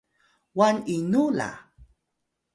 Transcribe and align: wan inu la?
wan 0.57 0.75
inu 0.95 1.23
la? 1.37 1.49